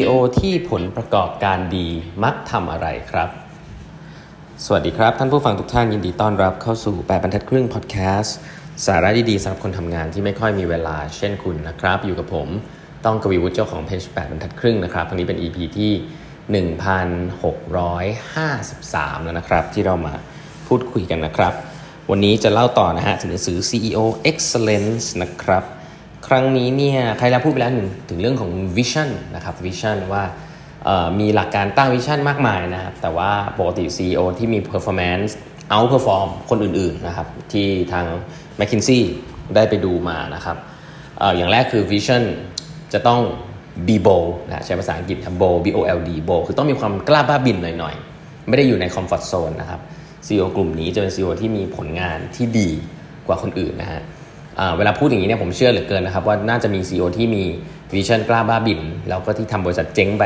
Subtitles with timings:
[0.00, 1.88] CEO ที่ผลประกอบการดี
[2.24, 3.28] มักทำอะไรครับ
[4.64, 8.36] สวัสดีครับ ท่านผู้ฟังทุกท่านยินดีต้อนรับเข้าสู่ 8บรรทัดครึ่งพอดแคสต์
[8.86, 12.48] สาระดีๆสำหรับคนทำงานที่ไม่ค่อยมีเวลาเช่นคุณนะครับ อยู่กับผม
[13.04, 15.92] ต้องกวีวุฒิเจ้าของเพจ8บรรทัดครึ่งนะครับวันนี้เป็น EP ที่
[16.64, 20.14] 1653 แล้วนะครับ ที่เรามา
[20.66, 21.52] พูดคุยกันนะครับ
[22.10, 23.98] วันนี้จะเล่าต่อนะฮะถึงหนังสือ CEO
[24.30, 25.64] Excellence นะครับ
[26.26, 30.22] ครั้งนี้เนี่ยใครแล้วพูดไปแล้วหนึ่งถึงเรื่องของ vision นะครับ vision ว่า
[31.20, 35.30] มีหลักการตั้ง vision มากมายนะครับแต่ว่าปกติ CEO ที่มี performance
[35.74, 38.06] outperform คนอื่นๆนะครับที่ทาง
[38.58, 39.00] McKinsey
[39.54, 40.56] ได้ไปดูมานะครับ
[41.20, 42.22] ออย่างแรกคือ vision
[42.92, 43.20] จะต้อง
[43.86, 49.80] be bold นะใช้ภาษาอังกฤษ bold b o l d bold คือต้องมีความกล้าบ้าบินหน่อยๆ ไม่ได้อยู่ใน comfort zone นะครับ
[50.26, 52.70] CEO กลุ่มนี้จะเป็น CEO ที่มีผลงานที่ดี
[53.26, 54.02] กว่าคนอื่นนะฮะ
[54.76, 57.42] เวลาพูดอย่างนี้เนี่ยผมเชื่อเหลือเกินนะครับว่าน่าจะมี CEO ที่มี
[57.94, 60.24] วิชั่นกล้าบ้าบิน แล้วก็ที่ทำบริษัทเจ๊งไป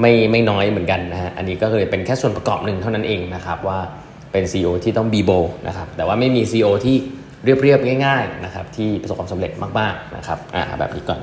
[0.00, 3.78] ไม่ไม่น้อยเหมือนกันนะฮะอันนี้ก็เลยเป็นแค่ส่วนประกอบหนึ่งเท่านั้นเองนะครับว่า
[4.32, 5.30] เป็น CEO ที่ต้องบีโบ
[5.68, 6.96] นะครับแต่ว่าไม่มี CEO ที่
[7.44, 11.20] เรียบๆง่ายๆนะครับที่ประสบความสำเร็จมากๆนะครับอ่าแบบนี้ก่อน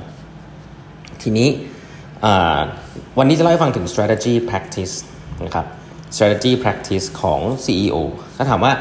[1.22, 1.48] ทีนี้
[3.18, 4.94] วันนี้จะเล่าให้ฟังถึง strategy practice
[5.44, 5.66] นะครับ
[6.14, 7.96] strategy practice ของ CEO
[8.36, 8.72] ถ้าถามว่า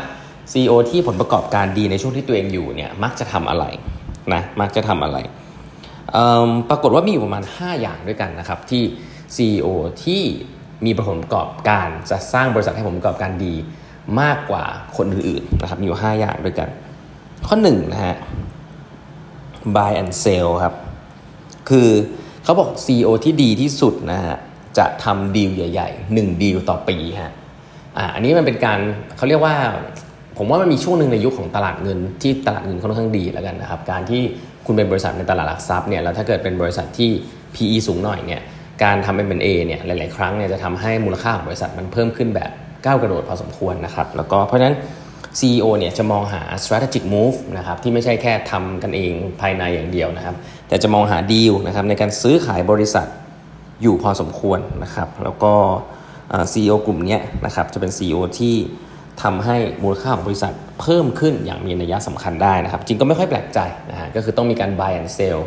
[0.52, 3.66] CEO ที่ผลประกอบการดีในช่วงที่ตัวเองอยู่เนี่ยมักจะทำอะไร
[4.34, 5.18] นะมักจะทำอะไร
[6.70, 8.84] ปรากฏว่ามีอยู่ประมาณ 5 อย่างด้วยกันนะครับที่
[9.36, 9.68] CEO
[10.04, 10.24] ที่
[10.86, 13.56] มีผลประกอบการจะสร้างบริษัทให้ผลประกอบการดี
[14.22, 14.66] มากกว่า
[14.98, 16.70] คนอื่นๆนะครับมีอยู่ 5 อย่างด้วยกัน
[17.48, 18.16] ข้อ1นะฮะ
[19.76, 20.76] buy and sell ครับ
[21.70, 21.90] คือ
[22.44, 24.38] เขาบอก CEO ที่ดีที่สุดนะฮะ
[24.78, 27.34] จะทำดีลใหญ่ๆ1ดีลต่อปีฮะ
[27.98, 28.80] อ่าอันนี้มันเป็นการ
[29.18, 29.56] เขาเรียกว่า
[30.38, 34.22] ผมว่ามันมีช่วงหนึ่งในยุคของตลาดเงินที่ตลาดเงินค่อนข้างดีแล้วกันนะครับการที่
[34.66, 37.10] คุณเป็นบริษัทในตลาดหลักทรัพย์เนี่ยแล้วถ้าเกิดเป็นบริษัทที่
[37.56, 38.42] PE สูงหน่อยเนี่ย
[38.84, 42.52] การทำ M&A เนี่ยหลาย ๆ ครั้งเนี่ยจะทำให้มูลค่าของบริษัทมันเพิ่มขึ้นแบบ
[42.86, 44.76] ก้าวกระโดดพอสมควรนะครับแล้วก็เพราะฉะนั้น
[45.40, 50.36] CEO เนี่ยจะมองหา strategic move นะครับที่ไม่ใช่แค่ทำกันเองภายในอย่างเดียวนะครับ
[50.68, 53.08] แต่จะมองหาดีลนะครับในการซื้อขายบริษัท
[53.82, 55.54] อยู่พอสมควรนะครับ แล้วก็
[56.54, 58.56] CEO กลุ่มนี้นะครับจะเป็น CEO ที่
[59.24, 63.60] ทำให้มูลค่าของบริษัทเพิ่มขึ้นอย่างมีนัยสำคัญได้นะครับ จริงก็ไม่ค่อยแปลกใจ
[63.92, 65.40] นะฮะก็คือต้องมีการ buy and sell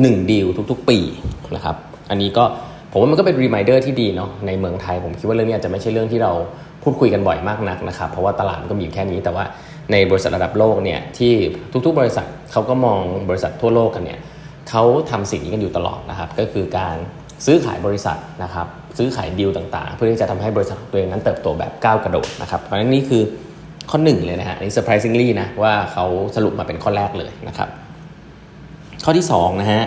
[0.00, 0.98] หนึ่งดีลทุกๆ ปี
[1.54, 1.76] นะครับ
[2.10, 2.44] อันนี้ก็
[2.92, 6.32] ผมว่ามันก็เป็น reminder ที่ดีเนาะในเมืองไทย ผมคิดว่าเรื่องนี้อาจจะไม่ใช่เรื่องที่เรา
[6.82, 9.44] พูดคุยกันบ่อยมากนักนะครับ เพราะว่าตลาดก็มีแค่นี้ แต่ว่า
[9.92, 11.32] ในบริษัทระดับโลกเนี่ยที่
[11.86, 14.20] ทุกๆ บริษัทเขาก็มองบริษัททั่วโลกกันเนี่ย
[14.70, 16.96] เขาทำสิ่งนี้กันอยู่ตลอดนะครับ ก็คือการ
[17.46, 18.66] ซื้อขายบริษัทนะครับ
[18.98, 23.22] ซื้อขายดีลต่างๆ เพื่อที่จะทำให้บริษัทตัวเองนั้นเติบโตแบบก้าวกระโดดนะครับเพราะฉะนั้นนี่คือ
[23.90, 26.04] ข้อหนึ่งเลยนะฮะนี่ surprisingly นะว่าเขา
[26.36, 27.68] สรุปมาเป็นข้อแรกเลยนะครับ
[29.04, 29.82] ข้อที่2นะฮะ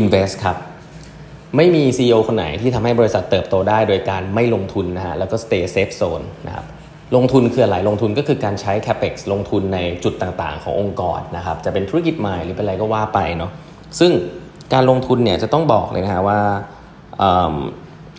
[0.00, 0.56] invest ครับ
[1.56, 6.66] ไม่มี CEO คนไหนที่ทำให้บริษัทเติบโตได้โดยการไม่ลงทุนนะฮะแล้วก็ stay safe zone นะครับ
[7.16, 13.50] ลงทุนคืออะไรลงทุนก็คือการใช้ capex ลงทุนในจุดต่างๆ ขององค์กรนะครับจะเป็นธุรกิจใหม่หรือเป็นอะไรก็ว่าไปเนาะ
[14.00, 14.12] ซึ่ง
[14.72, 16.38] การลงทุนเนี่ยจะต้องบอกเลยนะฮะว่า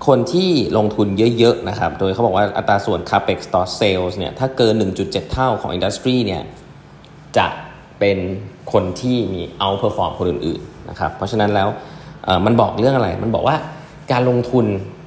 [0.08, 6.42] คนที่ลงทุนเยอะๆนะครับ โดยเขาบอกว่าอัตราส่วน capex ต่อ sales เนี่ย ถ้าเกิน 1.7 เท่าของอินดัสทรีเนี่ย
[7.38, 7.48] จะ
[8.00, 8.18] เป็น
[8.74, 11.70] คนที่มี outperform คนอื่นๆนะครับ เพราะฉะนั้นแล้ว
[12.46, 13.56] มันบอกเรื่องอะไร มันบอกว่า
[14.12, 14.66] การลงทุน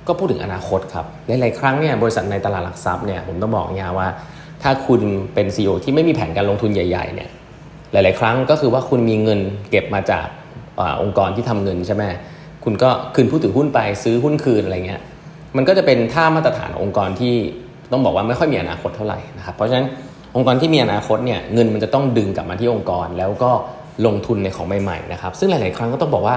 [0.08, 4.08] ก็พูดถึงอนาคตครับ หลายๆครั้งเนี่ยบริษัทในตลาดหลักทรัพย์เนี่ยผมต้องบอกอย่างว่า
[4.62, 5.00] ถ้าคุณ
[5.34, 7.30] เป็น CEO ที่ไม่มีแผนการลงทุนใหญ่ๆเนี่ย
[7.92, 9.40] หลาย ๆ ครั้งก็คือว่าคุณมีเงิน
[9.70, 10.26] เก็บมาจาก
[10.78, 12.02] อองค์กรที่ทำเงินใช่ไหม
[12.64, 15.00] คุณก็คืนผู้ถือหุ้นไปซื้อหุ้นคืนอะไรเงี้ย
[15.56, 17.34] มันก็จะเป็นท่ามาตรฐานองค์กรที่
[17.92, 19.86] ต้องบอกว่าไม่ค่อยมีอนาคตเท่าไหร่นะครับเพราะฉะนั้น
[20.36, 23.50] องค์กรที่มีอนาคตเนี่ยเงินมันจะต้องดึงกลับมาที่องค์กร แล้วก็
[24.06, 26.36] ลงทุนในของใหม่ๆนะครับซึ่งหลาย ๆ ครั้งก็ต้องบอกว่า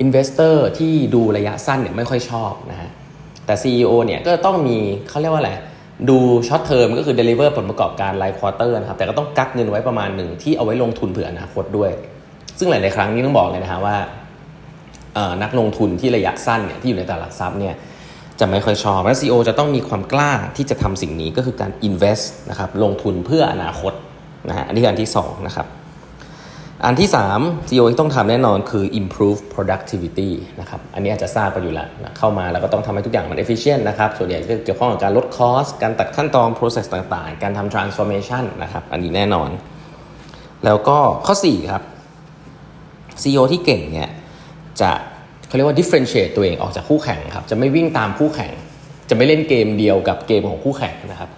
[0.00, 2.90] investor ที่ดูระยะสั้นเนี่ยไม่ค่อยชอบนะฮะ
[3.46, 4.76] แต่ CEO เนี่ยก็ต้องมี
[5.08, 5.52] เขาเรียกว่าอะไร
[6.10, 6.18] ดู
[6.48, 11.90] short term ก็คือ deliver ผลประกอบการราย quarter นะครับแต่ก็ต้องกักเงินไว้ประมาณหนึ่งที่เอาไว้ลงทุนเผื่ออนาคตด้วย
[12.58, 13.96] ซึ่งหลาย ๆ ครั้งนี้ต้องบอกเลยนะฮะว่า
[15.42, 17.74] นักลงทุนที่ระยะสั้นเนี่ยที่อยู่ในตลาดหลักทรัพย์เนี่ย
[18.40, 23.92] จะไม่ค่อยชอบและ CEO จะต้องมีความกล้าที่จะทำสิ่งนี้ก็คือการ invest นะครับลงทุนเพื่ออนาคต
[24.48, 25.66] นะฮะอันนี้อันที่2นะครับ
[26.84, 27.08] อันที่
[27.38, 31.88] 3 CEO ที่ต้องทำแน่นอนคือ improve productivity นะครับอันนี้อาจจะทราบไปอยู่แล้ว
[32.18, 39.50] เข้ามาแล้วก็ต้องทำให้ทุกอย่างมัน efficient นะครับส่วนใหญ่จะเกี่ยวข้องกับการลด cost การตัดขั้นตอน process ต่างๆ การทำ transformation นะครับอันนี้แน่นอน
[40.64, 41.82] แล้วก็ข้อ4ครับ
[43.22, 44.10] CEO ที่เก่งเนี่ย
[44.80, 44.90] จะ
[45.46, 48.52] เขาเรียกว่า differentiate ตัวเองออกจากคู่แข่งครับจะไม่วิ่งตามคู่แข่ง
[49.08, 51.30] จะไม่เล่นเกมเดียวกับเกมของคู่แข่งนะครับ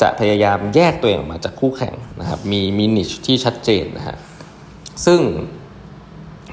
[0.00, 4.16] จะพยายามแยกตัวเองออกมาจากคู่แข่งนะครับมีมีนิชที่ชัดเจนนะฮะ
[5.06, 5.20] ซึ่ง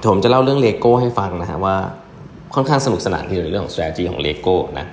[0.06, 1.76] ผมจะเล่าเรื่องเลโก้ให้ฟังนะฮะว่า
[2.56, 4.88] ค่อนข้างสนุกสนานที่ในเรื่องของ strategy ของ Lego นะ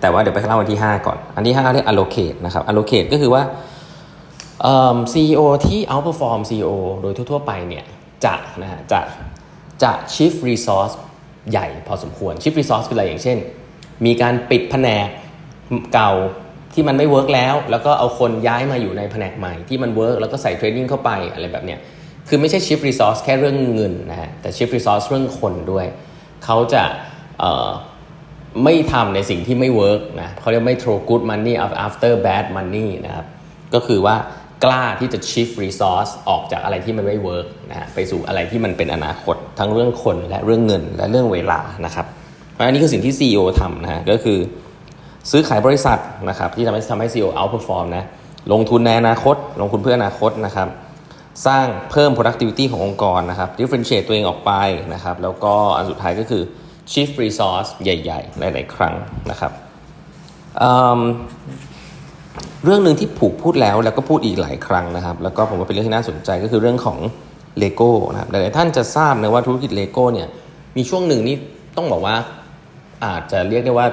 [0.00, 3.42] แต่ว่าเดี๋ยวไปเล่าวันที่ 5 ก่อน อันที่5เรียก allocate นะครับ allocate ก็คือว่า
[5.12, 6.70] CEO ที่ outperform CEO
[7.02, 7.84] โดยทั่ว ๆ ไปเนี่ย
[8.24, 9.00] จะนะฮะจะ
[9.82, 10.94] จะ shift resource
[11.50, 13.38] ใหญ่พอสมควร shift resource คืออะไรอย่างเช่น
[14.06, 15.08] มีการปิดแผนก
[15.94, 16.12] เก่า
[16.74, 21.78] ที่มันไม่ work แล้ว แล้วก็เอาคนย้ายมาอยู่ในแผนกใหม่ที่มัน work แล้วก็ใส่ training เข้าไปอะไรแบบเนี้ย
[22.28, 25.86] คือไม่ใช่ shift resource แค่เรื่องเงินนะฮะแต่ shift resource เรื่องคนด้วย
[26.44, 26.82] เขาจะ
[28.64, 31.54] ไม่ทำในสิ่งที่ไม่ work นะเขาเรียกไม่ throw good money
[31.86, 33.26] after bad money นะครับ
[33.74, 34.16] ก็คือว่า
[34.64, 42.06] กล้าที่จะ shift resource ออกจากอะไรที่มันไม่ work นะฮะไปสู่อะไรที่มันเป็นอนาคต ทั้งเรื่องคนและเรื่องเงินและเรื่องเวลานะครับ
[42.56, 44.38] อันนี้คือสิ่งที่ CEO ทำนะฮะก็คือ
[45.30, 48.04] ซื้อขายบริษัทนะครับที่ทำให้ทำให้ CEO outperform นะ
[48.52, 50.68] ลงทุนในอนาคต ลงทุนเพื่ออนาคตนะครับ
[51.46, 54.52] สร้างเพิ่ม productivity ขององค์กรนะครับ differentiate ตัวเองออกไป
[54.94, 56.42] นะครับแล้วก็อันสุดท้ายก็คือ
[56.92, 58.94] shift resource ใหญ่ ๆ หลาย ๆ ครั้ง
[59.30, 59.52] นะครับ
[62.64, 66.98] เรื่องหนึ่งที่ผูกพูดแล้วแล้วก็พูดอีกหลายครั้งนะครับ แล้วก็ผมว่าเป็นเรื่องที่น่าสนใจก็คือเรื่องของ
[67.58, 70.28] เลโก้นะครับหลายท่านจะทราบนะว่าธุรกิจเลโก้เนี่ย
[70.76, 71.36] มีช่วงหนึ่งนี่
[71.76, 72.14] ต้องบอกว่า
[73.04, 73.86] อาจจะเรียกได้ว่า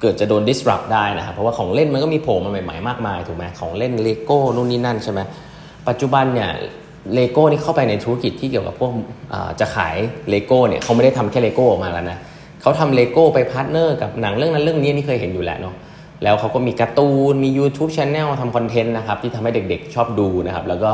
[0.00, 5.20] เกือบจะโดน disrupt ได้นะครับเพราะว่าของเล่นมันก็มีโผล่มาใหม่ๆมากมายถูกไหมของเล่นเลโก้นู่นนี่นั่นใช่ไหม
[5.88, 6.50] ปัจจุบันเนี่ย
[7.14, 8.92] เลโก้นี่เข้าไปในธุรกิจที่เกี่ยวกับพวก
[9.60, 9.96] จะขาย
[10.30, 12.18] เลโก้เนี่ยเขาไม่ได้ทำแค่เลโก้ออกมาแล้วนะ
[12.62, 15.74] เขาทำเลโก้ไป partner กับหนังเรื่องนั้นเรื่องนี้นี่เคยเห็นอยู่แล้วเนาะ
[16.22, 20.92] แล้วเขาก็มีการ์ตูนมี YouTube Channel ทำ content นะครับที่ทำให้เด็กๆชอบดูนะครับ แล้วก็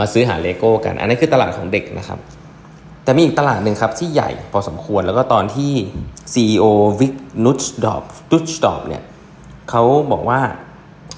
[0.00, 2.18] มาซื้อหาเลโก้กัน อันนี้คือตลาดของเด็กนะครับ
[3.04, 5.72] แต่มีอีกตลาดหนึ่งครับที่ใหญ่พอสมควรแล้วก็ตอนที่
[6.32, 6.64] CEO
[7.00, 7.14] วิก
[7.44, 9.02] นุชดอปดุชดอปเนี่ย
[9.70, 9.82] เขา
[10.12, 10.40] บอกว่า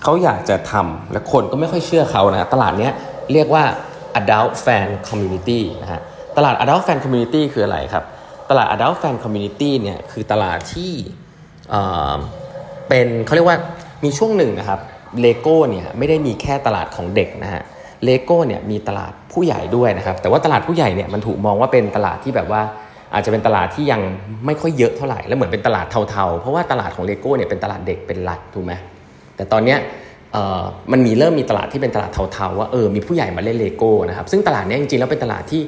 [0.03, 2.91] เขาอยากจะทำและคนก็ไม่ค่อยเชื่อเขานะตลาดนี้
[3.33, 3.65] เรียกว่า
[4.21, 6.01] adult fan community นะฮะ
[6.37, 8.05] ตลาด adult fan community คืออะไรครับ
[8.51, 10.93] ตลาด adult fan community เนี่ยคือตลาดที่
[12.89, 13.59] เป็นเขาเรียกว่า
[14.05, 14.81] มีช่วงหนึ่งนะครับ
[15.21, 17.63] เลโก้เนี่ยไม่ได้มีแค่ตลาดของเด็กนะฮะ
[18.05, 22.63] เลโก้เนี่ยมีตลาดผู้ใหญ่ด้วยนะครับแต่ว่าตลาดผู้ใหญ่เนี่ยมันถูกมองว่าเป็นตลาดที่แบบว่า
[23.15, 24.01] อาจจะเป็นตลาดที่ยัง
[24.47, 28.73] ไม่ค่อยเยอะเท่าไหร่แล้วเหมือนเป็นตลาดเทาๆ เพราะว่าตลาดของเลโก้เนี่ยเป็นตลาดเด็กเป็นหลักถูกไหม
[29.37, 29.79] แต่ตอนเนี้ย
[30.93, 35.63] มันมีเริ่มมีตลาดที่เป็นตลาดเทาๆว่าเออมีผู้ใหญ่มาเล่นเลโก้นะครับซึ่งตลาดนี้จริงๆแล้วเป็นตลาดที่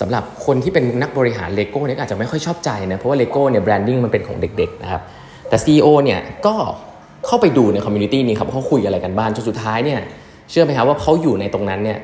[0.00, 5.02] สำหรับคนที่เป็นนักบริหารเลโก้เนี่ยอาจจะไม่ค่อยชอบใจนะเพราะว่าเลโก้เนี่ย branding มันเป็นของเด็กๆนะครับ
[5.50, 6.54] แต่ CEO เนี่ยก็
[7.26, 10.00] เข้าไปดูใน community นี้ครับเขาคุยอะไรกันบ้างจนสุดท้ายเนี่ย
[10.50, 11.98] เชื่อไหมครับว่าเขาอยู่ในตรงนั้นเนี่ย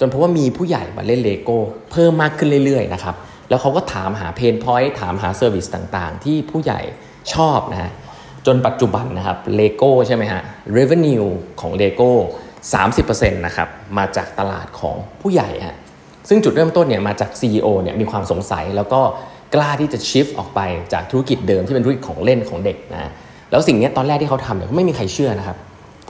[0.00, 1.58] จนเพราะว่ามีผู้ใหญ่มาเล่นเลโก้
[1.92, 3.14] เพิ่มมากขึ้นเรื่อยๆนะครับ
[3.48, 6.80] แล้วเขาก็ถามหา pain point ถามหา service ต่างๆ ที่ผู้ใหญ่
[7.34, 7.92] ชอบนะฮะ
[8.46, 10.42] จนปัจจุบันนะครับเลโก้ใช่ไหมฮะ
[10.76, 11.28] revenue
[11.60, 12.10] ของเลโก้
[12.74, 13.68] 30%นะครับ
[13.98, 15.76] มาจากตลาดของผู้ใหญ่ฮะ
[16.28, 19.00] ซึ่งจุดเริ่มต้นเนี่ยมาจาก CEO เนี่ยมีความสงสัยแล้วก็
[19.54, 20.60] กล้าที่จะ shift ออกไป
[20.92, 23.10] จากธุรกิจเดิมที่เป็นธุรกิจของเล่นของเด็กนะ
[23.50, 25.56] แล้วสิ่งนี้ตอนแรกที่เขาทำเนี่ยไม่มีใครเชื่อนะครับ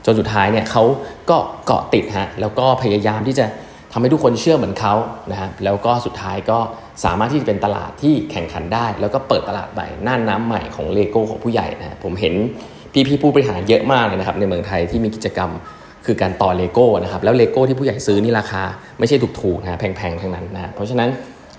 [0.05, 0.83] จนสุดท้ายเนี่ยเขา
[1.29, 3.45] ก็เกาะติดฮะแล้วก็พยายามที่จะ
[3.93, 4.93] ทำให้ทุกคนเชื่อเหมือนเขา
[5.31, 6.59] นะฮะแล้วก็สุดท้ายก็
[7.03, 12.33] สามารถที่จะเป็นตลาดที่แข่งขันได้ แล้วก็เปิดตลาดใหม่น่านน้ำใหม่ของเลโก้ของผู้ใหญ่นะผมเห็น
[13.07, 15.49] พี่ๆผู้บริหารเยอะมากเลยนะครับในเมืองไทยที่มีกิจกรรม
[16.05, 18.63] คือการต่อเลโก้นะครับแล้วเลโก้ที่ผู้ใหญ่ซื้อนี่ราคา
[18.99, 21.09] ไม่ใช่ถูกๆนะแพงๆทั้งนั้นนะเพราะฉะนั้น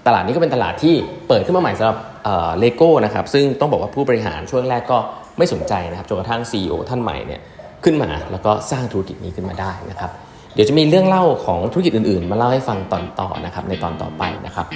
[0.07, 0.95] ตลาดนี้ก็เป็นตลาดที่
[1.28, 1.99] เปิดขึ้นมาใหม่สำหรับ
[2.59, 4.99] เลโก้นะครับซึ่งต้องบอกว่าผู้บริหารช่วงแรกก็
[5.38, 7.40] ไม่สนใจนะครับจนกระทั่ง CEO ท่านใหม่เนี่ย
[7.85, 10.11] ขึ้นมาแล้วก็สร้างธุรกิจนี้ขึ้นมาได้นะครับ
[10.54, 14.66] เดี๋ยวจะมีเรื่องเล่าของธุรกิจอื่นๆ มาเล่าให้ฟังตอนต่อนะครับในตอนต่อไปนะครับ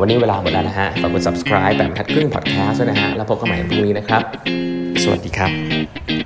[0.00, 4.22] วันนี้เวลาหมดแล้วนะฮะฝากกด subscribe แบบแพทครึ่ง podcast ด้วยนะฮะแล้วพบกันใหม่พรุ่งนี้นะครับ
[5.02, 6.23] สวัสดีครับ